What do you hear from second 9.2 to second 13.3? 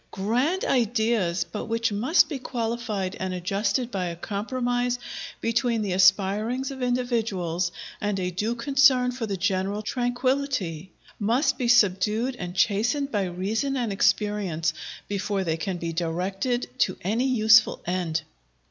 the general tranquillity; must be subdued and chastened by